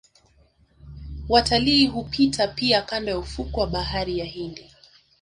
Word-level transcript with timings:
Watalii 1.29 1.87
hupita 1.87 2.47
pia 2.47 2.81
kando 2.81 3.11
ya 3.11 3.17
ufukwe 3.17 3.61
wa 3.63 3.67
bahari 3.67 4.19
ya 4.19 4.25
Hindi 4.25 4.71